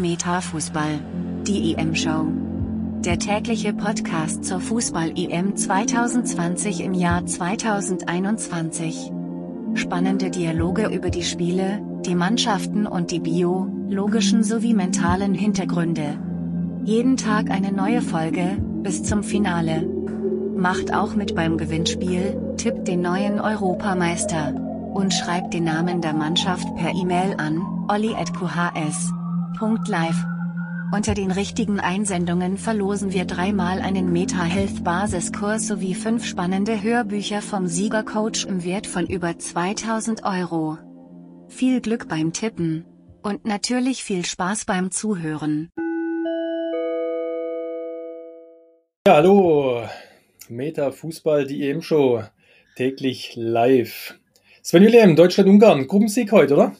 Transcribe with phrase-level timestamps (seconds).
[0.00, 0.98] Metafußball.
[1.46, 2.26] Die EM-Show.
[3.04, 9.12] Der tägliche Podcast zur Fußball-EM 2020 im Jahr 2021.
[9.74, 16.18] Spannende Dialoge über die Spiele, die Mannschaften und die biologischen sowie mentalen Hintergründe.
[16.84, 19.86] Jeden Tag eine neue Folge, bis zum Finale.
[20.56, 24.54] Macht auch mit beim Gewinnspiel, tippt den neuen Europameister.
[24.94, 29.12] Und schreibt den Namen der Mannschaft per E-Mail an, olli.qhs
[29.88, 30.24] Live.
[30.92, 37.42] Unter den richtigen Einsendungen verlosen wir dreimal einen Meta Health Basiskurs sowie fünf spannende Hörbücher
[37.42, 40.78] vom Siegercoach im Wert von über 2000 Euro.
[41.48, 42.86] Viel Glück beim Tippen.
[43.22, 45.70] Und natürlich viel Spaß beim Zuhören.
[49.06, 49.82] Ja, hallo.
[50.48, 52.22] Meta Fußball, die EM-Show.
[52.76, 54.18] Täglich live.
[54.62, 55.86] Sven Wilhelm, Deutschland-Ungarn.
[55.86, 56.76] Gruppensieg heute, oder?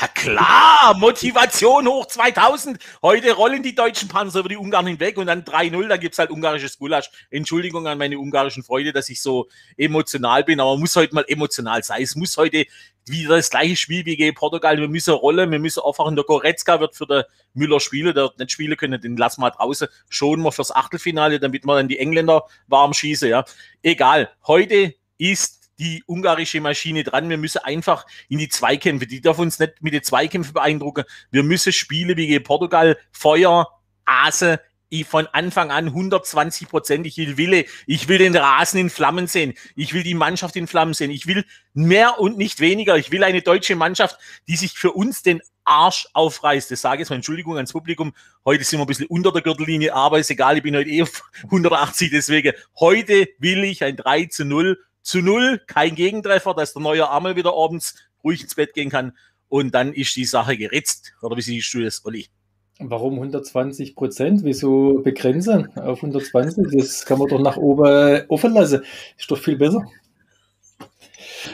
[0.00, 2.78] Ja klar, Motivation hoch 2000.
[3.02, 6.30] Heute rollen die deutschen Panzer über die Ungarn hinweg und dann 3-0, da gibt's halt
[6.30, 7.10] ungarisches Gulasch.
[7.30, 11.26] Entschuldigung an meine ungarischen Freunde, dass ich so emotional bin, aber man muss heute mal
[11.28, 12.02] emotional sein.
[12.02, 12.64] Es muss heute
[13.04, 14.78] wieder das gleiche Spiel wie gegen Portugal.
[14.78, 16.16] Wir müssen rollen, wir müssen aufwachen.
[16.16, 19.86] Der Goretzka wird für den Müller spielen, der nicht spielen können, den lassen wir draußen.
[20.08, 23.44] Schonen wir fürs Achtelfinale, damit wir dann die Engländer warm schießen, ja.
[23.82, 24.30] Egal.
[24.46, 27.28] Heute ist die ungarische Maschine dran.
[27.30, 31.04] Wir müssen einfach in die Zweikämpfe, die darf uns nicht mit den Zweikämpfen beeindrucken.
[31.30, 33.66] Wir müssen Spiele wie gegen Portugal, Feuer,
[34.04, 37.06] Ase, ich von Anfang an 120 Prozent.
[37.06, 37.64] Ich will Wille.
[37.86, 39.54] Ich will den Rasen in Flammen sehen.
[39.76, 41.12] Ich will die Mannschaft in Flammen sehen.
[41.12, 42.96] Ich will mehr und nicht weniger.
[42.96, 46.72] Ich will eine deutsche Mannschaft, die sich für uns den Arsch aufreißt.
[46.72, 48.12] Das sage ich jetzt mal, Entschuldigung ans Publikum.
[48.44, 50.56] Heute sind wir ein bisschen unter der Gürtellinie, aber ist egal.
[50.56, 52.10] Ich bin heute eh auf 180.
[52.10, 57.08] Deswegen, heute will ich ein 3 zu 0 zu null, kein Gegentreffer, dass der neue
[57.08, 59.12] Arme wieder abends ruhig ins Bett gehen kann.
[59.48, 61.12] Und dann ist die Sache geritzt.
[61.22, 62.28] Oder wie siehst du das, Olli?
[62.78, 64.40] Warum 120 Prozent?
[64.44, 66.68] Wieso begrenzen auf 120?
[66.78, 68.82] Das kann man doch nach oben offen lassen.
[69.18, 69.84] Ist doch viel besser.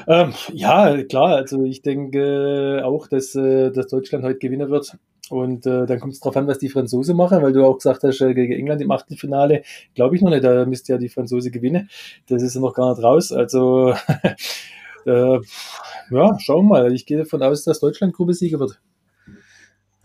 [0.06, 1.36] Ähm, ja, klar.
[1.36, 4.96] Also ich denke auch, dass, äh, dass Deutschland heute gewinnen wird.
[5.28, 8.04] Und äh, dann kommt es darauf an, was die Franzosen machen, weil du auch gesagt
[8.04, 9.62] hast, äh, gegen England im Achtelfinale,
[9.94, 11.91] glaube ich noch nicht, da müsste ja die Franzose gewinnen.
[12.28, 13.32] Das ist ja noch gar nicht raus.
[13.32, 13.91] Also
[15.06, 15.38] äh,
[16.10, 16.92] ja, schauen wir mal.
[16.92, 18.81] Ich gehe davon aus, dass Deutschland Gruppensieger wird.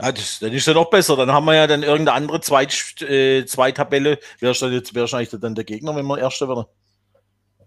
[0.01, 1.15] Ja, das, dann ist ja noch besser.
[1.15, 4.17] Dann haben wir ja dann irgendeine andere Zweit, äh, Zweitabelle.
[4.39, 6.65] Wer ist dann der Gegner, wenn wir Erster werden?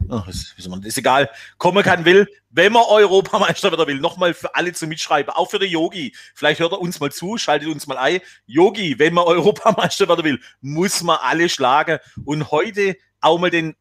[0.09, 1.31] Oh, ist, ist egal.
[1.59, 2.29] Kommen kann, will.
[2.51, 6.15] Wenn man Europameister wieder will, nochmal für alle zu mitschreiben, auch für den Yogi.
[6.35, 8.21] Vielleicht hört er uns mal zu, schaltet uns mal ein.
[8.47, 11.99] Yogi, wenn man Europameister werden will, muss man alle schlagen.
[12.25, 13.75] Und heute auch mal den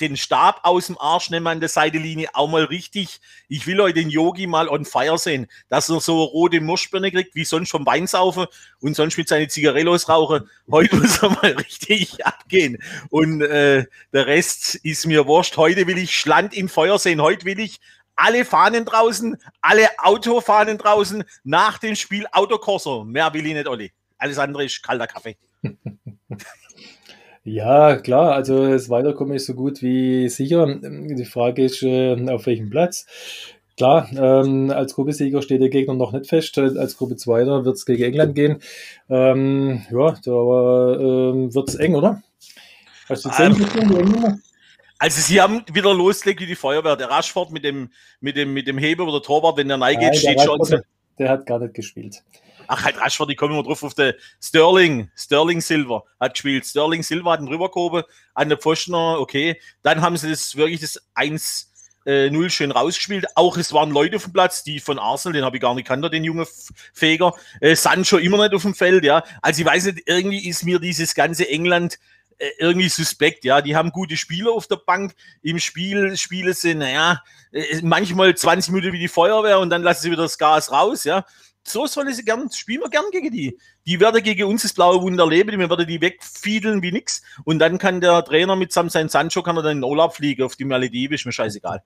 [0.00, 3.20] den Stab aus dem Arsch nehmen an der Seitenlinie auch mal richtig.
[3.48, 7.34] Ich will euch den Yogi mal on fire sehen, dass er so rote Muschbirne kriegt,
[7.34, 8.46] wie sonst vom Weinsaufen
[8.80, 10.48] und sonst mit seinen Zigarellos rauchen.
[10.70, 12.78] Heute muss er mal richtig abgehen.
[13.10, 15.56] Und äh, der Rest ist mir wurscht.
[15.56, 17.20] Heute will ich Schland in Feuer sehen.
[17.20, 17.80] Heute will ich
[18.16, 23.04] alle Fahnen draußen, alle Autofahnen draußen, nach dem Spiel Autokorso.
[23.04, 23.92] Mehr will ich nicht, Olli.
[24.18, 25.36] Alles andere ist kalter Kaffee.
[27.48, 30.66] Ja, klar, also das Weiterkommen ist so gut wie sicher.
[30.66, 33.06] Die Frage ist, äh, auf welchem Platz.
[33.78, 36.58] Klar, ähm, als Gruppesieger steht der Gegner noch nicht fest.
[36.58, 38.58] Als Gruppe Zweiter wird es gegen England gehen.
[39.08, 42.22] Ähm, ja, da ähm, wird es eng, oder?
[43.08, 44.42] Hast du ähm,
[44.98, 46.96] also sie haben wieder losgelegt wie die Feuerwehr.
[46.96, 50.42] Der Raschford mit dem, mit dem, mit dem Heber oder Torwart, wenn der reingeht, steht
[50.42, 50.60] schon.
[51.18, 52.22] Der hat gar nicht gespielt.
[52.68, 56.66] Ach, halt Rashford, ich komme immer drauf auf der Sterling, Sterling Silver hat gespielt.
[56.66, 59.60] Sterling Silver hat einen rübergehoben an der Pfostener, okay.
[59.82, 61.68] Dann haben sie das wirklich das 1
[62.08, 63.26] 0 äh, schön rausgespielt.
[63.34, 65.86] Auch es waren Leute auf dem Platz, die von Arsenal, den habe ich gar nicht
[65.86, 66.46] kannt, den jungen
[66.94, 67.34] Feger.
[67.60, 69.22] Äh, Sancho immer nicht auf dem Feld, ja.
[69.42, 71.98] Also ich weiß nicht, irgendwie ist mir dieses ganze England
[72.38, 73.60] äh, irgendwie suspekt, ja.
[73.60, 75.14] Die haben gute Spieler auf der Bank.
[75.42, 80.02] Im Spiel, Spiele sind, naja, äh, manchmal 20 Minuten wie die Feuerwehr und dann lassen
[80.02, 81.26] sie wieder das Gas raus, ja
[81.68, 83.58] so soll sie gern, spielen wir gern gegen die.
[83.86, 87.22] Die werden gegen uns das blaue Wunder leben, wir werden die wegfiedeln wie nix.
[87.44, 90.56] Und dann kann der Trainer mit seinem Sancho kann er dann in Urlaub fliegen auf
[90.56, 91.82] die Malediven, ist mir scheißegal.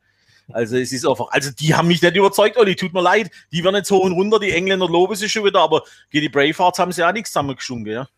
[0.51, 3.31] Also es ist einfach, also die haben mich nicht überzeugt, Olli, tut mir leid.
[3.53, 6.29] Die werden jetzt hoch und runter, die Engländer loben sich schon wieder, aber gegen die
[6.29, 8.09] Bravehearts haben sie auch nichts zusammengeschunken, ja.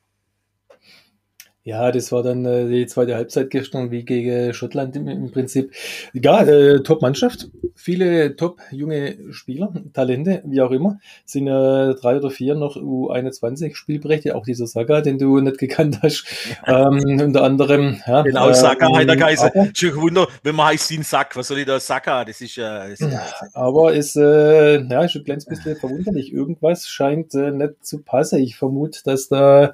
[1.67, 5.73] Ja, das war dann äh, die zweite Halbzeit gestern wie gegen Schottland im, im Prinzip.
[6.13, 10.99] Ja, äh, Top-Mannschaft, viele top junge Spieler, Talente, wie auch immer.
[11.25, 16.01] Sind äh, drei oder vier noch U21 Spielberechtigte, auch dieser Saga, den du nicht gekannt
[16.03, 16.25] hast.
[16.67, 18.01] Ähm, unter anderem.
[18.07, 19.51] Ja, genau, äh, Saga, ähm, heiter Geise.
[19.75, 22.25] Schon Wunder, wenn man heißt ein Sack, was soll ich da Saga?
[22.25, 22.89] Das ist ja.
[22.89, 23.23] Das ist ja
[23.53, 26.33] aber ist, äh, ja, ist ein kleines bisschen verwunderlich.
[26.33, 28.39] Irgendwas scheint äh, nicht zu passen.
[28.41, 29.73] Ich vermute, dass da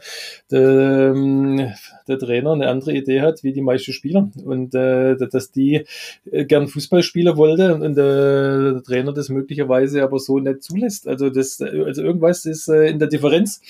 [0.50, 1.72] ähm,
[2.08, 5.84] der Trainer eine andere Idee hat wie die meisten Spieler und äh, dass die
[6.30, 11.08] äh, gern Fußball spielen wollte und äh, der Trainer das möglicherweise aber so nicht zulässt.
[11.08, 13.60] Also das, also irgendwas ist äh, in der Differenz.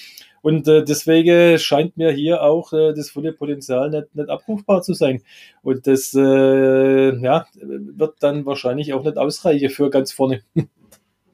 [0.42, 4.94] Und äh, deswegen scheint mir hier auch äh, das volle Potenzial nicht, nicht abrufbar zu
[4.94, 5.22] sein.
[5.62, 10.42] Und das äh, ja, wird dann wahrscheinlich auch nicht ausreichen für ganz vorne.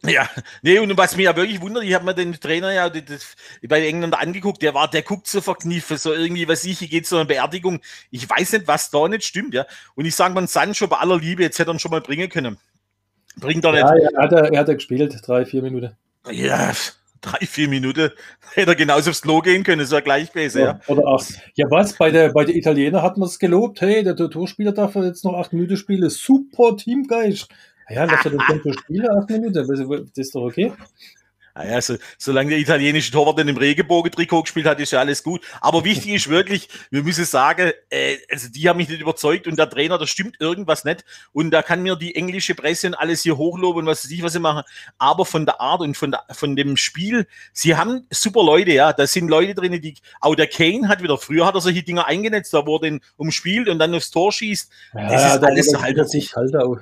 [0.05, 0.29] Ja,
[0.63, 3.37] nee, und was mich ja wirklich wundert, ich habe mir den Trainer ja das, das,
[3.69, 6.89] bei den Engländern angeguckt, der war, der guckt so verkniffen, so irgendwie, was ich, hier
[6.89, 7.81] geht so eine Beerdigung.
[8.11, 9.65] Ich weiß nicht, was da nicht stimmt, ja.
[9.95, 12.29] Und ich sage mal, Sancho bei aller Liebe, jetzt hätte er ihn schon mal bringen
[12.29, 12.59] können.
[13.39, 13.81] Bringt er nicht.
[13.83, 15.97] Ja, er hat er, er hat er gespielt, drei, vier Minuten.
[16.31, 16.73] Ja,
[17.21, 18.11] drei, vier Minuten
[18.55, 20.61] hätte er genauso aufs Klo gehen können, das war gleich besser.
[20.61, 20.81] Ja, ja.
[20.87, 21.41] Oder acht.
[21.55, 21.95] Ja, was?
[21.95, 23.81] Bei der, bei der Italiener hat man es gelobt.
[23.81, 26.09] Hey, der Torspieler darf jetzt noch acht Minuten spielen.
[26.11, 27.49] Super Teamgeist.
[27.89, 29.67] Ja, lass er den Tempo spielen, acht Minuten.
[29.67, 30.73] Das ist doch okay.
[31.57, 35.41] Naja, so, solange der italienische Torwart in dem Regenbogen-Trikot gespielt hat, ist ja alles gut.
[35.63, 39.59] Aber wichtig ist wirklich, wir müssen sagen, äh, also die haben mich nicht überzeugt und
[39.59, 41.07] der Trainer, da stimmt irgendwas nicht.
[41.33, 44.23] Und da kann mir die englische Presse und alles hier hochloben und was weiß ich,
[44.23, 44.65] was sie machen.
[44.99, 48.93] Aber von der Art und von, der, von dem Spiel, sie haben super Leute, ja.
[48.93, 52.07] Da sind Leute drin, die, auch der Kane hat wieder, früher hat er solche Dinger
[52.07, 54.71] eingenetzt, da wo er den umspielt und dann aufs Tor schießt.
[54.93, 56.77] Ja, das ist alles halt sich halt auch.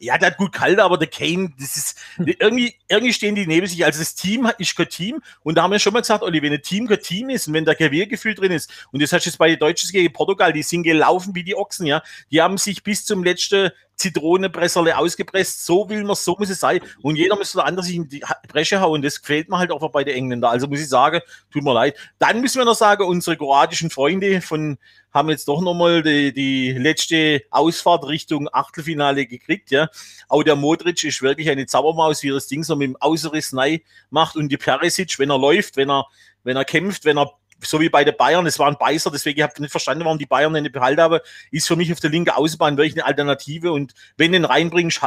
[0.00, 3.66] Ja, der hat gut kalt, aber der Kane, das ist irgendwie, irgendwie stehen die neben
[3.66, 3.84] sich.
[3.84, 5.20] Also das Team ist kein Team.
[5.42, 7.54] Und da haben wir schon mal gesagt, Olli, wenn ein Team kein Team ist und
[7.54, 10.52] wenn da Klaviergefühl drin ist, und das hast du jetzt bei den Deutschen gegen Portugal,
[10.52, 12.02] die sind gelaufen wie die Ochsen, ja.
[12.30, 15.66] Die haben sich bis zum letzten Zitronenpresserle ausgepresst.
[15.66, 16.80] So will man, so muss es sein.
[17.02, 19.02] Und jeder müsste der andere sich in die Bresche hauen.
[19.02, 20.50] Das gefällt mir halt auch bei den Engländern.
[20.52, 21.96] Also muss ich sagen, tut mir leid.
[22.18, 24.78] Dann müssen wir noch sagen, unsere kroatischen Freunde von,
[25.12, 29.88] haben jetzt doch nochmal die, die letzte Ausfahrt Richtung Achtelfinale gekriegt, ja.
[30.28, 33.78] Auch der Modric ist wirklich eine Zaubermaus, wie das Ding so mit dem Außeriss neu
[34.10, 36.06] macht und die Perisic, wenn er läuft, wenn er,
[36.44, 39.42] wenn er kämpft, wenn er so wie bei den Bayern, es war ein Beißer, deswegen
[39.42, 41.20] habe ich nicht verstanden, warum die Bayern den behalten haben,
[41.50, 45.00] ist für mich auf der linken Außenbahn wirklich eine Alternative und wenn den reinbringst,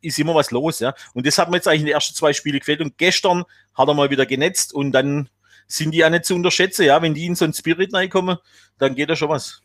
[0.00, 0.94] ist immer was los, ja.
[1.14, 3.44] Und das hat mir jetzt eigentlich in den ersten zwei Spielen gefällt und gestern
[3.74, 5.28] hat er mal wieder genetzt und dann
[5.66, 7.00] sind die ja nicht zu unterschätzen, ja.
[7.00, 8.36] Wenn die in so einen Spirit reinkommen,
[8.78, 9.62] dann geht da schon was.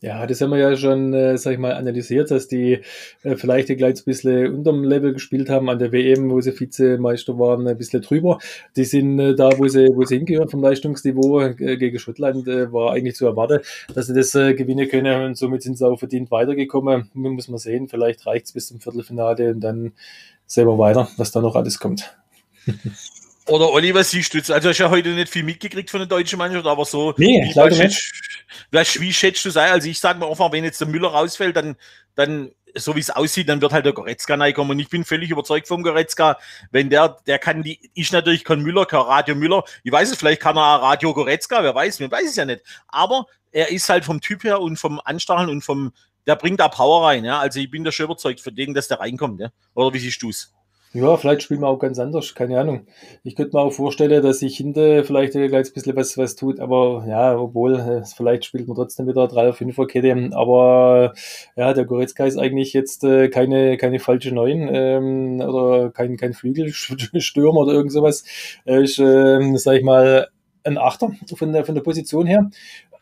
[0.00, 2.82] Ja, das haben wir ja schon, äh, sag ich mal, analysiert, dass die
[3.24, 7.66] äh, vielleicht ein bisschen unterm Level gespielt haben an der WM, wo sie Vizemeister waren,
[7.66, 8.38] ein bisschen drüber.
[8.76, 12.72] Die sind äh, da, wo sie, wo sie hingehören vom Leistungsniveau äh, gegen Schottland, äh,
[12.72, 13.58] war eigentlich zu erwarten,
[13.92, 17.10] dass sie das äh, gewinnen können und somit sind sie auch verdient weitergekommen.
[17.14, 19.92] Muss man sehen, vielleicht reicht's bis zum Viertelfinale und dann
[20.46, 22.16] selber weiter, was da noch alles kommt.
[23.48, 26.06] Oder Oliver, siehst du jetzt, also hast du ja heute nicht viel mitgekriegt von der
[26.06, 28.12] deutschen Mannschaft, aber so, nee, wie, was schätzt,
[28.70, 29.72] was, wie schätzt du es ein?
[29.72, 31.76] Also ich sage mir einfach, wenn jetzt der Müller rausfällt, dann,
[32.14, 34.72] dann so wie es aussieht, dann wird halt der Goretzka reinkommen.
[34.72, 36.38] Und ich bin völlig überzeugt vom Goretzka,
[36.70, 39.64] wenn der, der kann die, ist natürlich kein Müller, kein Radio Müller.
[39.82, 42.62] Ich weiß es, vielleicht kann er Radio Goretzka, wer weiß, man weiß es ja nicht.
[42.88, 45.92] Aber er ist halt vom Typ her und vom Anstacheln und vom,
[46.26, 47.38] der bringt da Power rein, ja.
[47.38, 49.48] Also ich bin da schon überzeugt von dem, dass der reinkommt, ja.
[49.74, 50.52] Oder wie siehst du es?
[50.94, 52.86] Ja, vielleicht spielen wir auch ganz anders, keine Ahnung.
[53.22, 56.60] Ich könnte mir auch vorstellen, dass sich hinter vielleicht ein kleines bisschen was, was tut,
[56.60, 61.12] aber ja, obwohl, äh, vielleicht spielt man trotzdem wieder 3er, 5er Kette, aber
[61.56, 66.32] ja, der Goretzka ist eigentlich jetzt äh, keine, keine falsche Neun ähm, oder kein, kein
[66.32, 68.24] Flügelstürmer oder irgend sowas.
[68.64, 70.28] Er ist, ähm, sag ich mal,
[70.64, 72.50] ein Achter von der, von der Position her.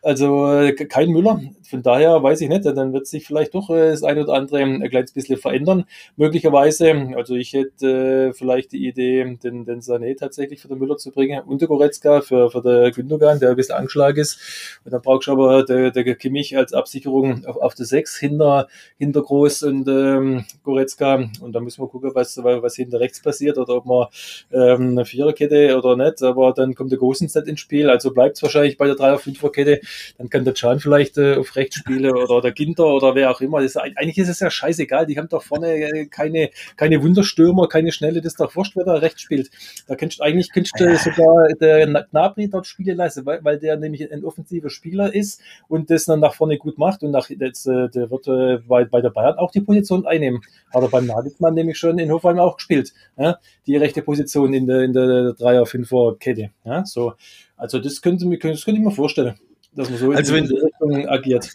[0.06, 1.40] Also äh, kein Müller.
[1.68, 4.58] Von daher weiß ich nicht, dann wird sich vielleicht doch äh, das eine oder andere
[4.58, 5.84] ein kleines bisschen verändern,
[6.14, 7.12] möglicherweise.
[7.16, 11.10] Also ich hätte äh, vielleicht die Idee, den, den Sané tatsächlich für den Müller zu
[11.10, 14.78] bringen und der Goretzka für, für den Gündogan, der ein bisschen angeschlagen ist.
[14.84, 18.68] Und dann brauchst du aber der, der Kimmich als Absicherung auf, auf der 6 hinter,
[18.98, 21.28] hinter Groß und ähm, Goretzka.
[21.40, 24.06] Und da müssen wir gucken, was, was hinter rechts passiert oder ob man
[24.52, 26.22] ähm, eine Viererkette oder nicht.
[26.22, 27.90] Aber dann kommt der Gosens nicht ins Spiel.
[27.90, 29.80] Also bleibt es wahrscheinlich bei der Dreier-Fünfer-Kette
[30.18, 33.40] dann kann der Can vielleicht äh, auf rechts spielen oder der Ginter oder wer auch
[33.40, 33.60] immer.
[33.62, 35.06] Das, eigentlich ist es ja scheißegal.
[35.06, 38.20] Die haben doch vorne äh, keine, keine Wunderstürmer, keine Schnelle.
[38.20, 39.50] Das ist doch wurscht, wer da rechts spielt.
[39.86, 43.76] Da kannst du eigentlich kannst du sogar der Gnabry dort spielen lassen, weil, weil der
[43.76, 47.66] nämlich ein offensiver Spieler ist und das dann nach vorne gut macht und nach, jetzt,
[47.66, 50.40] äh, der wird äh, bei, bei der Bayern auch die Position einnehmen.
[50.72, 52.92] Hat er beim Nagelsmann nämlich schon in Hofheim auch gespielt.
[53.16, 53.38] Ja?
[53.66, 56.50] Die rechte Position in der, in der Dreier-Fünfer-Kette.
[56.64, 56.84] Ja?
[56.84, 57.14] So.
[57.56, 59.36] Also das könnte, das könnte ich mir vorstellen
[59.76, 61.52] dass man so also in die Richtung agiert.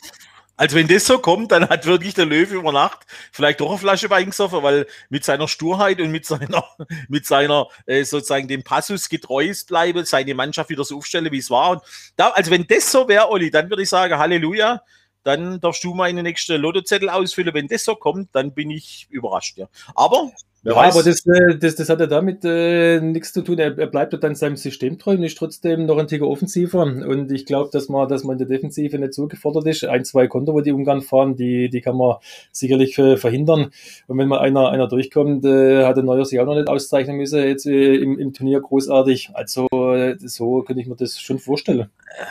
[0.58, 3.00] Also wenn das so kommt, dann hat wirklich der Löwe über Nacht
[3.32, 6.63] vielleicht doch eine Flasche Wein gesoffen, weil mit seiner Sturheit und mit seiner,
[7.10, 11.50] mit seiner äh, sozusagen dem Passus getreuest bleibe, seine Mannschaft wieder so aufstelle, wie es
[11.50, 11.72] war.
[11.72, 11.82] Und
[12.16, 14.84] da, also wenn das so wäre, Olli, dann würde ich sagen, Halleluja,
[15.24, 17.56] dann darfst du meine nächste Lottozettel ausfüllen.
[17.56, 19.58] Wenn das so kommt, dann bin ich überrascht.
[19.58, 19.68] Ja.
[19.96, 20.32] Aber
[20.63, 23.58] ja, aber das, äh, das, das hat ja damit äh, nichts zu tun.
[23.58, 26.84] Er, er bleibt ja dann seinem System treu und ist trotzdem noch ein Ticker offensiver.
[26.84, 29.86] Und ich glaube, dass man, dass man in der Defensive nicht so gefordert ist.
[29.86, 32.18] Ein, zwei Konto, wo die Ungarn fahren, die, die kann man
[32.51, 33.72] sicherlich äh, verhindern.
[34.08, 37.18] Und wenn mal einer, einer durchkommt, äh, hat der Neuer sich auch noch nicht auszeichnen
[37.18, 39.32] müssen, jetzt äh, im, im Turnier großartig.
[39.34, 41.89] Also äh, so könnte ich mir das schon vorstellen.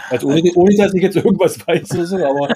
[0.09, 2.55] Also ohne, ohne dass ich jetzt irgendwas weiß oder so, aber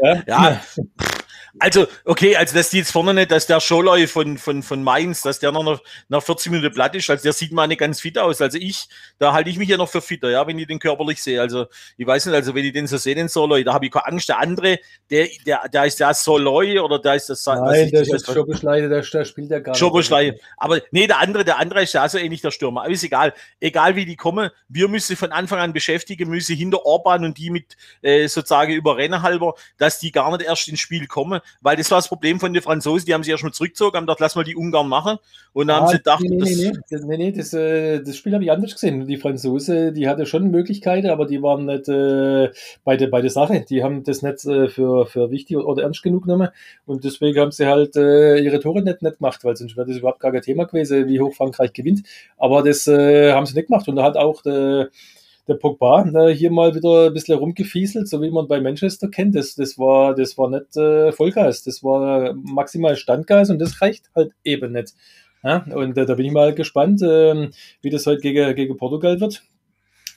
[0.00, 0.22] ja.
[0.28, 0.60] ja.
[1.60, 5.22] Also, okay, also dass die jetzt vorne nicht, dass der Scholloy von, von, von Mainz,
[5.22, 8.18] dass der noch nach 40 Minuten platt ist, also der sieht mal nicht ganz fit
[8.18, 8.40] aus.
[8.40, 8.88] Also ich,
[9.18, 11.40] da halte ich mich ja noch für fitter, ja, wenn ich den körperlich sehe.
[11.40, 13.92] Also ich weiß nicht, also wenn ich den so sehe, den Soloy, da habe ich
[13.92, 14.28] keine Angst.
[14.28, 14.78] Der andere,
[15.10, 17.44] der, der, der ist der Soloy oder der ist das.
[17.46, 19.78] Nein, der ist Schoboschlei, der, der spielt ja gar nicht.
[19.78, 20.38] Schoboschlei.
[20.56, 22.82] Aber nee, der andere, der andere ist ja so ähnlich der Stürmer.
[22.82, 23.34] Aber ist egal.
[23.60, 27.50] Egal wie die kommen, wir müssen von Anfang an beschäftigen, müssen hinter Orban und die
[27.50, 31.90] mit äh, sozusagen überrennen halber, dass die gar nicht erst ins Spiel kommen weil das
[31.90, 34.36] war das Problem von den Franzosen, die haben sich ja schon zurückgezogen, haben gedacht, lass
[34.36, 35.18] mal die Ungarn machen.
[35.52, 38.34] Und dann ah, haben sie gedacht, nee, nee, nee, nee, nee das, äh, das Spiel
[38.34, 39.06] habe ich anders gesehen.
[39.06, 42.50] Die Franzosen, die hatte schon Möglichkeiten, aber die waren nicht äh,
[42.84, 43.64] bei, der, bei der Sache.
[43.68, 46.48] Die haben das nicht äh, für, für wichtig oder ernst genug genommen.
[46.86, 49.96] Und deswegen haben sie halt äh, ihre Tore nicht, nicht gemacht, weil sonst wäre das
[49.96, 52.02] überhaupt gar kein Thema gewesen, wie hoch Frankreich gewinnt.
[52.36, 53.88] Aber das äh, haben sie nicht gemacht.
[53.88, 54.90] Und da hat auch der
[55.48, 59.34] der Pogba ne, hier mal wieder ein bisschen rumgefieselt, so wie man bei Manchester kennt.
[59.34, 64.10] Das, das, war, das war nicht äh, Vollgas, das war maximal Standgas und das reicht
[64.14, 64.94] halt eben nicht.
[65.42, 67.48] Ja, und äh, da bin ich mal gespannt, äh,
[67.80, 69.42] wie das heute gegen, gegen Portugal wird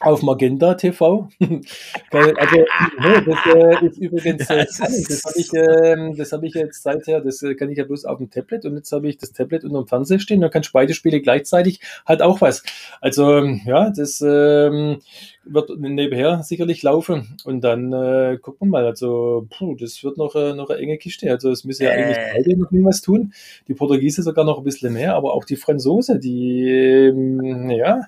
[0.02, 1.30] auf Magenta TV.
[1.40, 2.58] also,
[3.00, 4.94] nee, das äh, ist übrigens äh, das, habe
[5.36, 8.30] ich, äh, das hab ich jetzt seither, das äh, kann ich ja bloß auf dem
[8.30, 10.94] Tablet und jetzt habe ich das Tablet unter dem Fernseher stehen, da kann ich beide
[10.94, 12.64] Spiele gleichzeitig, hat auch was.
[13.00, 15.02] Also ähm, ja, das ähm,
[15.44, 20.34] wird nebenher sicherlich laufen und dann äh, gucken wir mal, also puh, das wird noch,
[20.34, 23.34] noch eine enge Kiste, also es müssen ja eigentlich beide noch was tun,
[23.68, 28.02] die Portugiese sogar noch ein bisschen mehr, aber auch die Franzose, die, ähm, ja,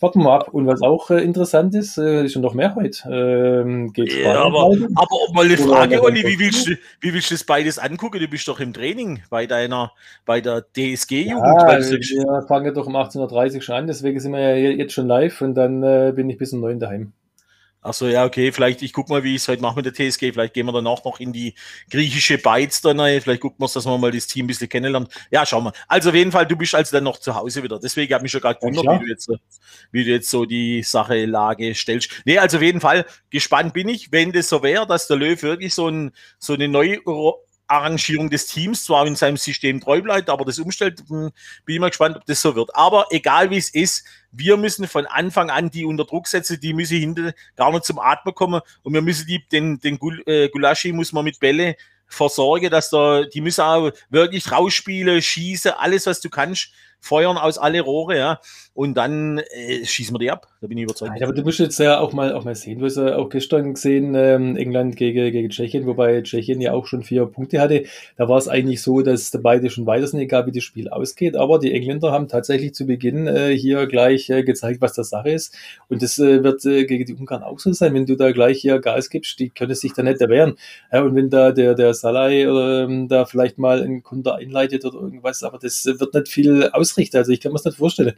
[0.00, 0.48] warten wir ab.
[0.52, 3.08] Und was auch äh, interessant ist, äh, ist schon noch mehr heute.
[3.10, 7.34] Ähm, geht ja, aber, aber mal eine Frage, Olli, wie willst, du, wie willst du
[7.34, 8.20] das beides angucken?
[8.20, 9.92] Du bist doch im Training bei deiner,
[10.24, 11.44] bei der DSG-Jugend.
[11.44, 15.06] Ja, wir fangen doch um 18.30 Uhr schon an, deswegen sind wir ja jetzt schon
[15.06, 17.12] live und dann äh, bin ich bis um 9 daheim.
[17.80, 20.32] Achso, ja, okay, vielleicht, ich guck mal, wie ich es heute mache mit der TSG.
[20.32, 21.54] Vielleicht gehen wir danach noch in die
[21.90, 23.20] griechische Beiz da rein.
[23.20, 25.08] Vielleicht gucken wir dass wir mal das Team ein bisschen kennenlernen.
[25.30, 25.72] Ja, schauen wir.
[25.86, 27.78] Also auf jeden Fall, du bist also dann noch zu Hause wieder.
[27.78, 29.30] Deswegen habe ich mich schon gerade gewundert, ja, wie, du jetzt,
[29.92, 32.10] wie du jetzt so die Sache, Lage stellst.
[32.24, 35.40] Nee, also auf jeden Fall, gespannt bin ich, wenn das so wäre, dass der Löw
[35.42, 36.98] wirklich so, ein, so eine neue
[37.68, 41.30] Arrangierung des Teams zwar in seinem System treu bleibt, aber das umstellt, hm,
[41.64, 42.74] bin ich mal gespannt, ob das so wird.
[42.74, 46.74] Aber egal wie es ist, wir müssen von Anfang an die unter Druck setzen, die
[46.74, 50.92] müssen hinter gar nicht zum Atmen kommen und wir müssen die, den, den äh, Gulaschi
[50.92, 51.76] muss man mit Bälle
[52.08, 57.58] versorgen, dass da, die müssen auch wirklich rausspielen, schießen, alles was du kannst, feuern aus
[57.58, 58.40] alle Rohre, ja.
[58.74, 60.46] Und dann äh, schießen wir die ab.
[60.60, 61.12] Da bin ich überzeugt.
[61.18, 63.28] Ja, aber du musst jetzt ja auch mal, auch mal sehen, du hast ja auch
[63.28, 67.84] gestern gesehen, ähm, England gegen, gegen Tschechien, wobei Tschechien ja auch schon vier Punkte hatte.
[68.16, 71.36] Da war es eigentlich so, dass beide schon weiter sind, egal wie das Spiel ausgeht.
[71.36, 75.30] Aber die Engländer haben tatsächlich zu Beginn äh, hier gleich äh, gezeigt, was das Sache
[75.30, 75.56] ist.
[75.88, 77.94] Und das äh, wird äh, gegen die Ungarn auch so sein.
[77.94, 80.54] Wenn du da gleich hier Gas gibst, die können sich da nicht erwehren.
[80.92, 85.00] Ja, und wenn da der, der Salai äh, da vielleicht mal einen Konter einleitet oder
[85.00, 87.16] irgendwas, aber das wird nicht viel ausrichten.
[87.16, 88.14] Also ich kann mir das nicht vorstellen.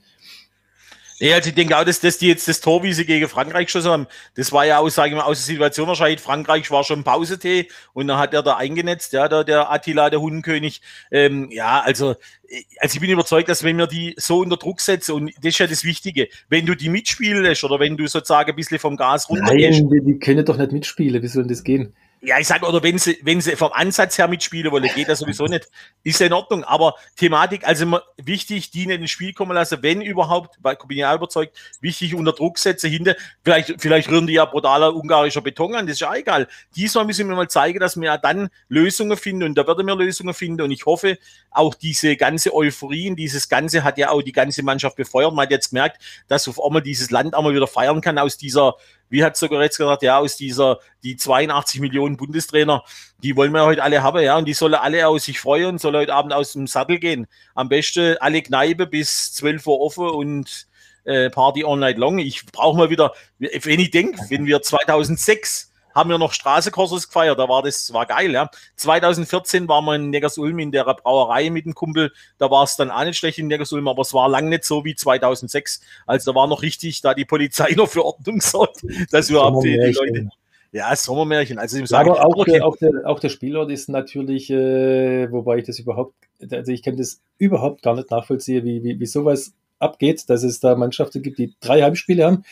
[1.23, 3.67] Ja, also ich denke auch, dass, dass die jetzt das Tor, wie sie gegen Frankreich
[3.67, 7.05] geschossen haben, das war ja aus, sagen wir, aus der Situation wahrscheinlich, Frankreich war schon
[7.05, 10.81] Pausetee und dann hat er da eingenetzt, ja, der, der Attila, der Hundenkönig.
[11.11, 12.15] Ähm, ja, also,
[12.79, 15.59] also ich bin überzeugt, dass wenn wir die so unter Druck setzen, und das ist
[15.59, 18.97] ja das Wichtige, wenn du die mitspielen lässt oder wenn du sozusagen ein bisschen vom
[18.97, 19.83] Gas runtergehst.
[19.83, 21.93] Nein, die, die können doch nicht mitspielen, wie soll denn das gehen?
[22.23, 25.21] Ja, ich sage, oder wenn sie, wenn sie vom Ansatz her mitspielen wollen, geht das
[25.21, 25.71] sowieso nicht.
[26.03, 26.65] Ist ja in Ordnung.
[26.65, 31.15] Aber Thematik, also wichtig, die nicht ins Spiel kommen lassen, wenn überhaupt, weil bin auch
[31.15, 33.17] überzeugt, wichtig unter Druck setzen hinter.
[33.43, 36.47] Vielleicht, vielleicht rühren die ja brutaler ungarischer Beton an, das ist ja egal.
[36.77, 39.97] Diesmal müssen wir mal zeigen, dass wir ja dann Lösungen finden und da werden wir
[39.97, 40.61] Lösungen finden.
[40.61, 41.17] Und ich hoffe,
[41.51, 45.33] auch diese ganze Euphorie, dieses Ganze hat ja auch die ganze Mannschaft befeuert.
[45.33, 48.75] Man hat jetzt gemerkt, dass auf einmal dieses Land einmal wieder feiern kann aus dieser
[49.11, 52.85] wie hat sogar jetzt gesagt, ja, aus dieser, die 82 Millionen Bundestrainer,
[53.23, 55.97] die wollen wir heute alle haben, ja, und die sollen alle aus sich freuen, sollen
[55.97, 57.27] heute Abend aus dem Sattel gehen.
[57.55, 60.69] Am besten alle Kneipe bis 12 Uhr offen und
[61.05, 62.19] äh, Party all night long.
[62.19, 67.39] Ich brauche mal wieder, wenn ich denke, wenn wir 2006 haben wir noch Straßekurses gefeiert,
[67.39, 68.51] da war das, war geil, ja.
[68.77, 72.91] 2014 waren wir in Neckarsulm in der Brauerei mit dem Kumpel, da war es dann
[72.91, 76.37] auch nicht schlecht in Neckarsulm, aber es war lang nicht so wie 2006, also da
[76.37, 80.29] war noch richtig, da die Polizei noch für Ordnung sorgt, dass überhaupt die, die Leute,
[80.73, 81.59] ja, Sommermärchen.
[81.59, 82.53] Also ich sage, aber auch, okay.
[82.53, 86.15] der, auch, der, auch der Spielort ist natürlich, äh, wobei ich das überhaupt,
[86.51, 90.61] also ich kann das überhaupt gar nicht nachvollziehen, wie, wie, wie sowas abgeht, dass es
[90.61, 92.45] da Mannschaften gibt, die drei Heimspiele haben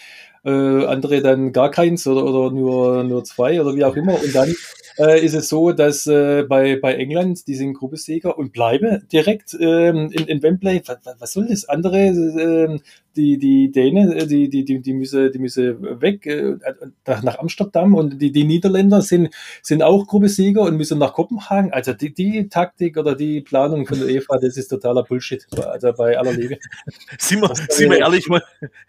[0.45, 4.14] äh, andere dann gar keins oder, oder nur, nur zwei oder wie auch immer.
[4.14, 4.54] Und dann
[4.99, 9.57] äh, ist es so, dass äh, bei, bei England, die sind Gruppensieger und bleiben direkt
[9.59, 10.83] ähm, in, in Wembley.
[10.87, 11.68] Was, was soll das?
[11.68, 12.78] Andere, äh,
[13.16, 16.57] die, die Dänen, äh, die, die, die, die, müssen, die müssen weg äh,
[17.04, 21.73] nach Amsterdam und die, die Niederländer sind, sind auch Gruppensieger und müssen nach Kopenhagen.
[21.73, 25.47] Also die, die Taktik oder die Planung von der EFA, das ist totaler Bullshit.
[25.64, 26.59] Also bei aller Liebe.
[27.18, 28.42] sind wir, sind wir ehrlich mal,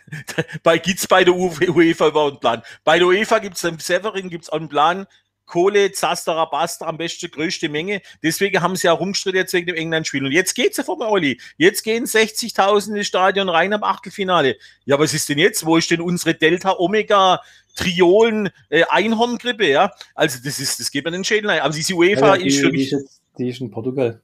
[0.63, 2.63] bei gibt's bei der UEFA überhaupt einen Plan?
[2.83, 5.07] Bei der UEFA gibt es im Severin gibt's auch einen Plan,
[5.49, 8.01] Kohle, Zaster, Rabaster, am besten größte Menge.
[8.23, 10.23] Deswegen haben sie ja rumgestritten jetzt wegen dem England-Spiel.
[10.23, 11.41] Und jetzt geht's ja vor mir, Olli.
[11.57, 14.57] Jetzt gehen 60.000 ins Stadion rein am Achtelfinale.
[14.85, 15.65] Ja, was ist denn jetzt?
[15.65, 17.41] Wo ist denn unsere Delta Omega
[17.75, 19.91] Triolen äh, Einhorngrippe, ja?
[20.13, 21.61] Also das ist, das geht mir den Schädel ein.
[21.61, 22.89] Aber diese UEFA ja, die, ist für mich.
[22.89, 24.21] Die ist, die ist in Portugal.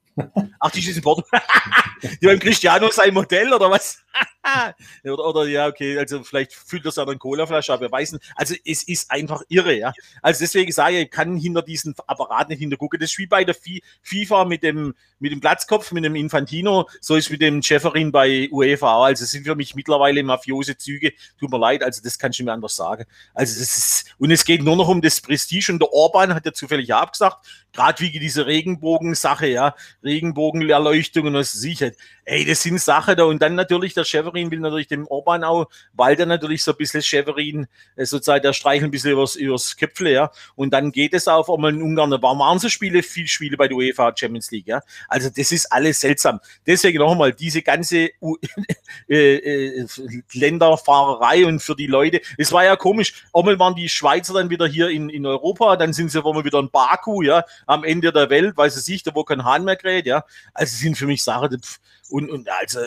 [0.59, 1.41] Ach, die ist in Portugal.
[2.21, 4.03] die beim Cristiano sein Modell oder was?
[5.03, 8.25] oder, oder, ja, okay, also vielleicht füllt das an Colaflasche, aber wir weiß nicht.
[8.35, 9.93] Also es ist einfach irre, ja.
[10.21, 12.99] Also deswegen sage ich, ich kann hinter diesen Apparat nicht hintergucken.
[12.99, 13.55] Das ist wie bei der
[14.01, 18.49] FIFA mit dem, mit dem Platzkopf, mit dem Infantino, so ist mit dem Schäferin bei
[18.51, 19.05] UEFA.
[19.05, 21.13] Also es sind für mich mittlerweile mafiose Züge.
[21.39, 23.05] Tut mir leid, also das kann ich mir anders sagen.
[23.33, 26.45] Also das ist, und es geht nur noch um das Prestige und der Orban hat
[26.45, 31.91] ja zufällig abgesagt, gerade wie diese Regenbogen-Sache, ja, Regenbogenerleuchtung und was sicher.
[32.23, 35.67] Ey, das sind Sachen da und dann natürlich der Schäferin will natürlich dem Orban auch,
[35.93, 39.75] weil der natürlich so ein bisschen Schäferin äh, sozusagen der streichelt ein bisschen übers, übers
[39.77, 40.31] Köpfle, ja.
[40.55, 43.67] Und dann geht es auch einmal in Ungarn, da waren so Spiele, viel Spiele bei
[43.67, 44.81] der UEFA Champions League, ja.
[45.07, 46.39] Also das ist alles seltsam.
[46.65, 48.09] Deswegen noch einmal, diese ganze
[49.09, 49.87] äh, äh,
[50.33, 54.67] Länderfahrerei und für die Leute, es war ja komisch, einmal waren die Schweizer dann wieder
[54.67, 58.29] hier in, in Europa, dann sind sie einmal wieder in Baku, ja, am Ende der
[58.29, 60.25] Welt, weiß es sich, da wo kein Hahn mehr kräht, ja.
[60.53, 61.61] Also sind für mich Sachen,
[62.09, 62.79] und, und also,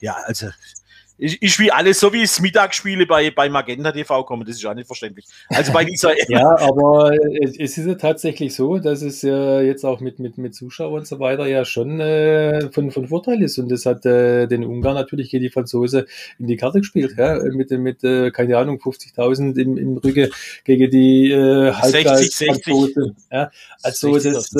[0.00, 0.50] ja, also
[1.20, 4.44] ich, ich spiele alles so, wie es Mittagsspiele bei, bei Magenta TV kommen.
[4.46, 5.26] Das ist auch nicht verständlich.
[5.48, 6.12] Also bei dieser.
[6.28, 7.12] ja, aber
[7.42, 11.06] es ist ja tatsächlich so, dass es ja jetzt auch mit, mit, mit Zuschauern und
[11.06, 13.58] so weiter ja schon äh, von, von Vorteil ist.
[13.58, 16.06] Und das hat äh, den Ungarn natürlich gegen die Franzose
[16.38, 17.14] in die Karte gespielt.
[17.18, 17.38] Ja?
[17.42, 20.30] Mit, mit äh, keine Ahnung, 50.000 im, im Rücken
[20.64, 22.96] gegen die äh, 60, 60.
[23.30, 23.50] Ja?
[23.82, 24.32] Also 60.
[24.32, 24.50] das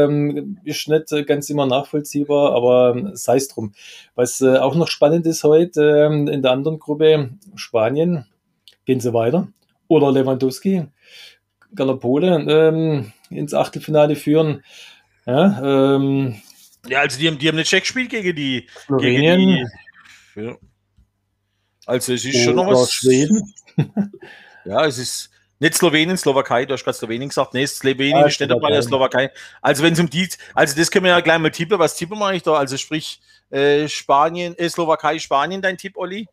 [0.00, 3.72] ähm, ist nicht ganz immer nachvollziehbar, aber sei es drum.
[4.16, 8.26] Was äh, auch noch spannend ist heute, ähm, in der anderen Gruppe Spanien,
[8.84, 9.48] gehen sie weiter.
[9.88, 10.86] Oder Lewandowski,
[11.74, 14.62] Galapole ähm, ins Achtelfinale führen.
[15.26, 16.36] Ja, ähm,
[16.86, 18.66] ja, also die haben, die haben nicht gespielt gegen die.
[18.86, 19.40] Slowenien.
[19.40, 19.70] Gegen
[20.34, 20.56] die, ja.
[21.86, 22.92] Also es ist schon noch was.
[22.92, 23.54] Schweden.
[24.64, 27.54] ja, es ist nicht Slowenien, Slowakei, du hast gerade Slowenien gesagt.
[27.54, 29.30] Nee, Slowenien ja, steht dabei der Slowakei.
[29.60, 31.78] Also wenn es um die, also das können wir ja gleich mal tippen.
[31.78, 32.54] Was tippen wir eigentlich da?
[32.54, 36.28] Also sprich, äh, Spanien, äh, Slowakei, Spanien, dein Tipp, Olli?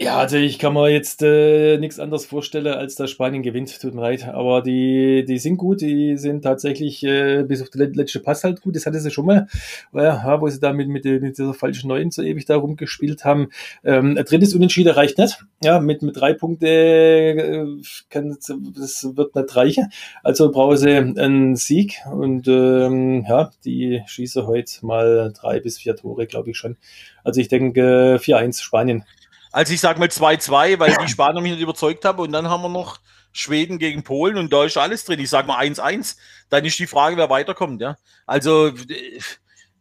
[0.00, 3.80] Ja, also ich kann mir jetzt äh, nichts anderes vorstellen, als dass Spanien gewinnt.
[3.80, 4.28] Tut mir leid.
[4.28, 8.60] Aber die, die sind gut, die sind tatsächlich äh, bis auf den letzten Pass halt
[8.60, 8.76] gut.
[8.76, 9.48] Das hatte sie schon mal,
[9.92, 13.48] ja, wo sie da mit, mit, mit dieser falschen Neuen so ewig da rumgespielt haben.
[13.82, 15.44] Ähm, ein drittes Unentschieden reicht nicht.
[15.64, 17.66] Ja, mit, mit drei Punkten äh,
[18.08, 18.36] kann,
[18.76, 19.90] das wird nicht reichen.
[20.22, 21.96] Also brauchen sie einen Sieg.
[22.08, 26.76] Und ähm, ja, die schießen heute mal drei bis vier Tore, glaube ich schon.
[27.24, 29.04] Also ich denke 4-1 Spanien.
[29.52, 32.18] Also ich sage mal 2-2, weil die Spanier mich nicht überzeugt haben.
[32.18, 32.98] Und dann haben wir noch
[33.32, 35.20] Schweden gegen Polen und da ist alles drin.
[35.20, 36.16] Ich sage mal 1-1.
[36.48, 37.80] Dann ist die Frage, wer weiterkommt.
[37.80, 37.96] Ja?
[38.26, 38.72] Also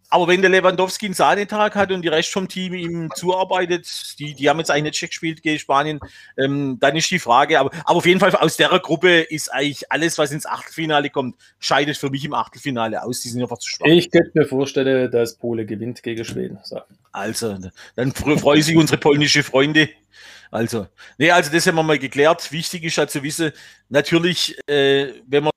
[0.10, 3.88] aber wenn der Lewandowski einen Sahnetag hat und die Rest vom Team ihm zuarbeitet,
[4.20, 6.00] die, die haben jetzt eigentlich nicht gespielt gegen Spanien,
[6.38, 9.92] ähm, dann ist die Frage, aber, aber auf jeden Fall aus der Gruppe ist eigentlich
[9.92, 13.22] alles, was ins Achtelfinale kommt, scheidet für mich im Achtelfinale aus.
[13.22, 13.88] Die sind einfach zu schwach.
[13.88, 16.60] Ich könnte mir vorstellen, dass Pole gewinnt gegen Schweden.
[16.64, 16.82] So.
[17.12, 17.58] Also,
[17.96, 19.90] dann freuen sich unsere polnische Freunde.
[20.52, 22.52] Also, nee, also das haben wir mal geklärt.
[22.52, 23.52] Wichtig ist halt zu wissen,
[23.90, 25.52] natürlich, äh, wenn man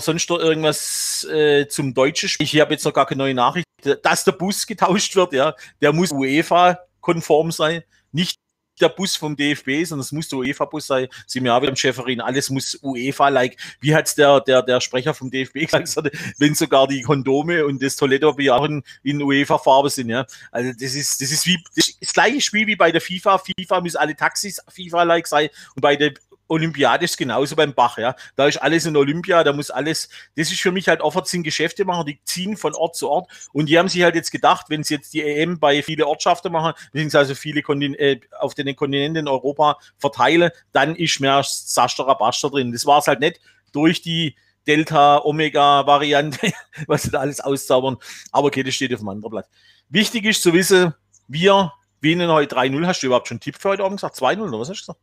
[0.00, 2.30] sonst noch irgendwas äh, zum Deutschen.
[2.38, 3.66] Ich habe jetzt noch gar keine neue Nachricht,
[4.02, 8.36] dass der Bus getauscht wird, ja, der muss UEFA-konform sein, nicht
[8.80, 11.06] der Bus vom DFB, sondern es muss der UEFA-Bus sein.
[11.26, 13.56] Sie mir auch wieder im Schäferin, alles muss UEFA-like.
[13.80, 17.96] Wie hat's der, der, der Sprecher vom DFB gesagt, wenn sogar die Kondome und das
[17.96, 20.26] Toilettenpapier auch in, in UEFA-Farbe sind, ja.
[20.50, 23.38] Also das ist, das ist wie das, ist das gleiche Spiel wie bei der FIFA.
[23.38, 26.14] FIFA müssen alle Taxis FIFA-like sein und bei der
[26.48, 28.14] Olympiade ist genauso beim Bach, ja.
[28.36, 31.42] Da ist alles in Olympia, da muss alles, das ist für mich halt oft sind
[31.42, 34.66] Geschäfte machen, die ziehen von Ort zu Ort und die haben sich halt jetzt gedacht,
[34.68, 38.74] wenn sie jetzt die EM bei viele Ortschaften machen, beziehungsweise viele Kontin äh, auf den
[38.76, 42.72] Kontinenten in Europa verteilen, dann ist mehr Saster Rabaster drin.
[42.72, 43.40] Das war es halt nicht
[43.72, 46.52] durch die Delta, Omega-Variante,
[46.86, 47.96] was sie da alles auszaubern.
[48.32, 49.48] Aber okay, das steht auf dem anderen Blatt.
[49.88, 50.94] Wichtig ist zu wissen,
[51.28, 52.86] wir gewinnen heute 3-0.
[52.86, 54.16] Hast du überhaupt schon einen Tipp für heute Abend gesagt?
[54.16, 55.00] 2-0 oder was hast du gesagt?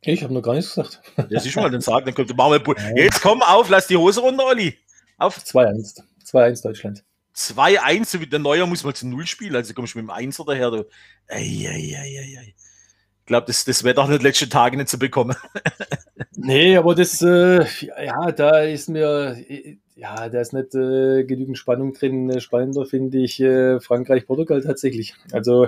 [0.00, 1.00] Ich habe noch gar nichts gesagt.
[1.28, 3.96] Ja, siehst du mal, dann sag, dann kommt, machen wir, jetzt komm auf, lass die
[3.96, 4.78] Hose runter, Olli.
[5.16, 5.38] Auf.
[5.38, 6.00] 2-1.
[6.24, 7.04] 2-1 Deutschland.
[7.34, 10.10] 2-1, so wie der Neuer muss mal zu Null spielen, also kommst du mit dem
[10.10, 10.86] Einser daher, du.
[11.28, 12.54] Ei, ei, ei, ei, ei.
[13.20, 15.36] Ich glaube, das, das Wetter in den letzten Tagen nicht zu bekommen.
[16.36, 17.64] nee, aber das, äh,
[18.04, 19.36] ja, da ist mir,
[20.00, 22.40] ja, da ist nicht äh, genügend Spannung drin.
[22.40, 25.14] Spannender finde ich äh, Frankreich-Portugal tatsächlich.
[25.32, 25.66] Also,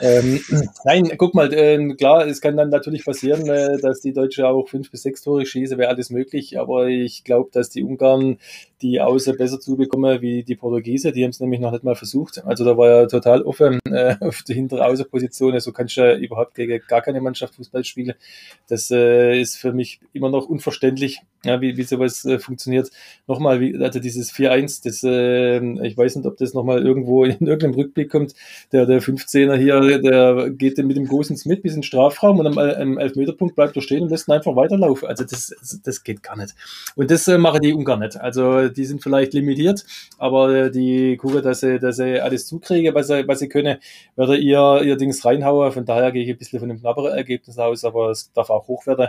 [0.00, 0.40] ähm,
[0.84, 4.66] nein, guck mal, äh, klar, es kann dann natürlich passieren, äh, dass die Deutsche auch
[4.66, 6.58] fünf bis sechs Tore schießen, wäre alles möglich.
[6.58, 8.38] Aber ich glaube, dass die Ungarn
[8.82, 11.12] die Außer besser zubekommen wie die Portugiese.
[11.12, 12.44] Die haben es nämlich noch nicht mal versucht.
[12.44, 15.54] Also da war ja total offen äh, auf der hinteren Außerposition.
[15.54, 18.14] Also kannst du ja überhaupt gegen gar keine Mannschaft Fußball spielen.
[18.68, 22.90] Das äh, ist für mich immer noch unverständlich, ja, wie, wie sowas funktioniert.
[23.26, 27.46] Nochmal, wie, also dieses 4-1, das, äh, ich weiß nicht, ob das nochmal irgendwo in
[27.46, 28.34] irgendeinem Rückblick kommt.
[28.72, 32.46] Der, der 15er hier, der geht mit dem großen mit bis in den Strafraum und
[32.46, 35.08] am, am Elfmeterpunkt bleibt er stehen und lässt ihn einfach weiterlaufen.
[35.08, 36.54] Also das, das geht gar nicht.
[36.94, 38.16] Und das äh, machen die Ungarn nicht.
[38.16, 39.84] Also die sind vielleicht limitiert,
[40.18, 43.78] aber die gucken, dass sie, dass sie alles zukriegen, was sie, was sie können,
[44.16, 45.72] werde ihr, ihr Dings reinhauen.
[45.72, 48.68] Von daher gehe ich ein bisschen von dem knapperen Ergebnis aus, aber es darf auch
[48.68, 49.08] hoch werden.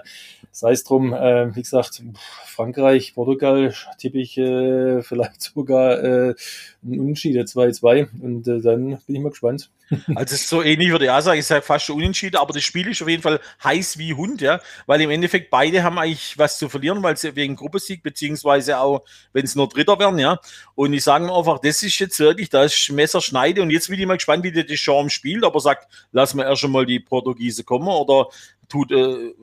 [0.51, 2.01] Sei es drum, äh, wie gesagt,
[2.45, 6.35] Frankreich, Portugal tippe ich äh, vielleicht sogar äh,
[6.83, 9.69] ein Unentschieden 2-2 und äh, dann bin ich mal gespannt.
[10.15, 12.63] Also ist so ähnlich, würde ich auch sagen, ist ja fast schon unentschieden, aber das
[12.63, 16.37] Spiel ist auf jeden Fall heiß wie Hund, ja, weil im Endeffekt beide haben eigentlich
[16.37, 20.39] was zu verlieren, weil sie wegen Gruppensieg, beziehungsweise auch, wenn es nur Dritter werden, ja.
[20.75, 23.99] Und ich sage mir einfach, das ist jetzt wirklich, da ist Messerschneide und jetzt bin
[23.99, 27.63] ich mal gespannt, wie der Deschamps spielt, aber sagt, lass mal erst einmal die Portugiese
[27.63, 28.27] kommen oder
[28.67, 29.33] tut, äh,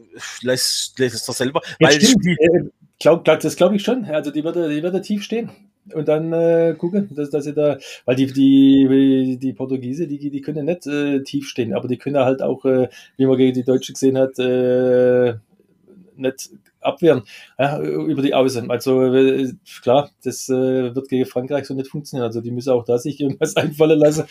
[0.43, 1.63] lässt, lässt es doch selber.
[1.79, 4.05] Ja, weil Spiel, äh, glaub, glaub, das glaube ich schon.
[4.05, 5.51] Also die wird, die wird tief stehen
[5.93, 10.41] und dann äh, gucken, dass, dass sie da, weil die, die, die Portugiese, die, die
[10.41, 13.65] können nicht äh, tief stehen, aber die können halt auch, äh, wie man gegen die
[13.65, 15.35] Deutsche gesehen hat, äh,
[16.17, 16.51] nicht
[16.85, 17.23] abwehren
[17.59, 18.71] ja, über die Außen.
[18.71, 22.27] Also äh, klar, das äh, wird gegen Frankreich so nicht funktionieren.
[22.27, 24.25] Also die müssen auch da sich irgendwas einfallen lassen.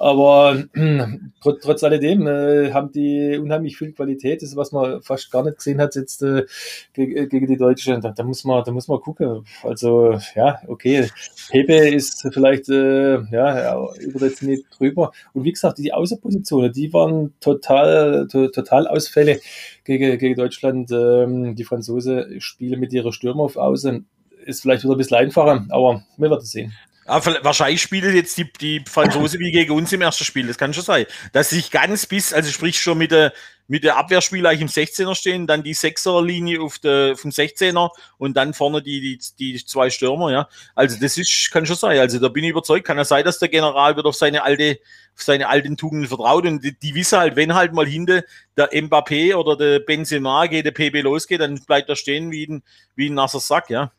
[0.00, 1.06] Aber äh,
[1.42, 4.42] trotz, alledem äh, haben die unheimlich viel Qualität.
[4.42, 6.46] Das was man fast gar nicht gesehen hat jetzt äh,
[6.94, 8.00] gegen, gegen die Deutschen.
[8.00, 9.44] Da, da, muss man, da muss man gucken.
[9.62, 11.08] Also ja, okay.
[11.50, 15.12] Pepe ist vielleicht äh, ja über das nicht drüber.
[15.34, 19.40] Und wie gesagt, die Außenpositionen, die waren total, to, total Ausfälle
[19.84, 20.90] gegen, gegen Deutschland.
[20.92, 24.06] Ähm, die Franzose spielen mit ihrer Stürmer auf Außen.
[24.44, 26.72] Ist vielleicht wieder ein bisschen einfacher, aber wir werden sehen.
[27.10, 30.46] Aber wahrscheinlich spielen jetzt die, die Franzose wie gegen uns im ersten Spiel.
[30.46, 31.06] Das kann schon sein.
[31.32, 33.32] Dass sich ganz bis, also sprich schon mit der,
[33.66, 38.54] mit der Abwehrspieler im 16er stehen, dann die 6er-Linie auf der, vom 16er und dann
[38.54, 40.48] vorne die, die, die zwei Stürmer, ja.
[40.76, 41.98] Also das ist, kann schon sein.
[41.98, 42.86] Also da bin ich überzeugt.
[42.86, 44.78] Kann ja sein, dass der General wird auf seine alte,
[45.16, 48.22] auf seine alten Tugenden vertraut und die, die wissen halt, wenn halt mal hinter
[48.56, 52.62] der Mbappé oder der Benzema geht, der PB losgeht, dann bleibt er stehen wie ein,
[52.94, 53.90] wie ein nasser Sack, ja.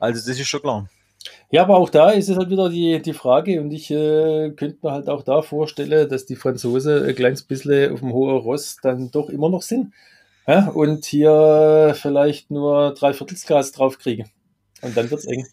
[0.00, 0.88] Also das ist schon klar.
[1.50, 4.78] Ja, aber auch da ist es halt wieder die, die Frage und ich äh, könnte
[4.82, 8.78] mir halt auch da vorstellen, dass die Franzosen ein kleines bisschen auf dem hohen Ross
[8.82, 9.92] dann doch immer noch sind
[10.46, 14.28] ja, und hier vielleicht nur drei Viertelsgas draufkriegen.
[14.82, 15.46] Und dann wird es eng.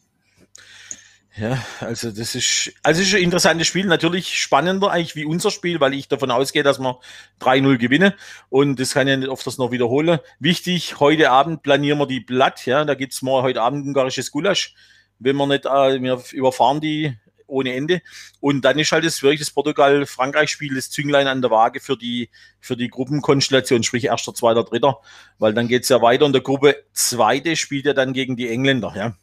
[1.36, 5.79] Ja, also das ist, also ist ein interessantes Spiel, natürlich spannender eigentlich wie unser Spiel,
[5.79, 6.99] weil ich davon ausgehe, dass wir
[7.41, 8.13] 3-0 gewinnen
[8.49, 10.19] und das kann ich nicht oft das noch wiederholen.
[10.39, 14.75] Wichtig, heute Abend planieren wir die Blatt, ja, da gibt's mal heute Abend ungarisches Gulasch
[15.19, 17.15] wenn wir nicht, äh, wir überfahren die
[17.47, 18.02] ohne Ende.
[18.39, 22.30] Und dann ist halt das wirklich das Portugal-Frankreich-Spiel, das Zünglein an der Waage für die,
[22.60, 24.99] für die Gruppenkonstellation, sprich erster, zweiter, dritter,
[25.39, 28.49] weil dann geht es ja weiter und der Gruppe zweite spielt ja dann gegen die
[28.49, 29.15] Engländer, ja.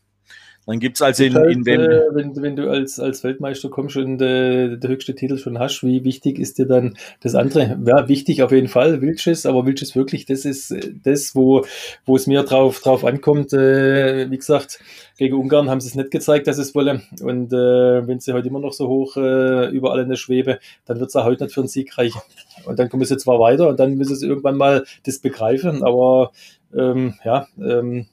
[0.71, 3.97] Dann gibt es also in, halt, in äh, wenn, wenn du als, als Weltmeister kommst
[3.97, 7.77] und äh, der höchste Titel schon hast, wie wichtig ist dir dann das andere?
[7.85, 11.65] Ja, wichtig auf jeden Fall, Wilches, aber Wilches wirklich, das ist äh, das, wo,
[12.07, 13.53] wo es mir drauf, drauf ankommt.
[13.53, 14.79] Äh, wie gesagt,
[15.19, 17.03] gegen Ungarn haben sie es nicht gezeigt, dass es wollen.
[17.21, 21.01] Und äh, wenn sie heute immer noch so hoch äh, überall in der Schwebe, dann
[21.01, 22.21] wird es auch heute nicht für einen Sieg reichen.
[22.65, 26.31] Und dann kommen sie zwar weiter und dann müssen sie irgendwann mal das begreifen, aber
[26.73, 28.07] ähm, ja, ähm,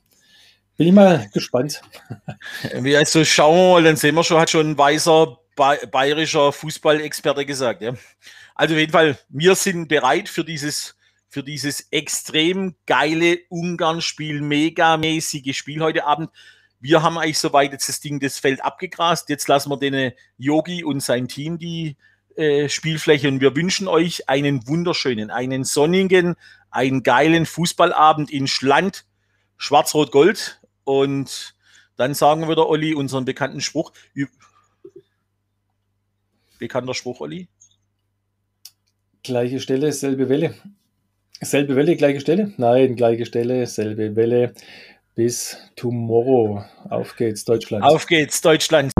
[0.78, 1.82] bin ich mal gespannt.
[2.74, 5.38] Wie also schauen wir, dann sehen wir schon, hat schon ein weißer
[5.92, 7.82] bayerischer Fußballexperte gesagt.
[7.82, 7.94] Ja.
[8.54, 10.96] Also auf jeden Fall, wir sind bereit für dieses,
[11.30, 16.30] für dieses extrem geile Ungarn-Spiel, megamäßige Spiel heute Abend.
[16.80, 19.30] Wir haben eigentlich soweit jetzt das Ding, das Feld abgegrast.
[19.30, 21.98] Jetzt lassen wir den Yogi und sein Team die
[22.36, 26.36] äh, Spielfläche und wir wünschen euch einen wunderschönen, einen sonnigen,
[26.70, 29.06] einen geilen Fußballabend in Schland,
[29.58, 31.54] Schwarz-Rot-Gold und
[31.98, 33.92] dann sagen wir der Olli unseren bekannten Spruch.
[36.60, 37.50] Bekannter Spruch, Olli?
[39.22, 40.54] Gleiche Stelle, selbe Welle.
[41.42, 42.54] Selbe Welle, gleiche Stelle?
[42.58, 44.54] Nein, gleiche Stelle, selbe Welle.
[45.14, 46.64] Bis tomorrow.
[46.90, 47.84] Auf geht's, Deutschland.
[47.84, 48.94] Auf geht's, Deutschland.